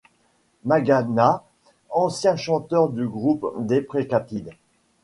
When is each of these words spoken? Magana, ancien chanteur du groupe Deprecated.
Magana, 0.65 1.43
ancien 1.91 2.35
chanteur 2.35 2.89
du 2.89 3.05
groupe 3.07 3.53
Deprecated. 3.59 4.49